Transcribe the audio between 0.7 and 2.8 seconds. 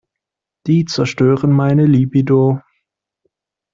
zerstören meine Libido.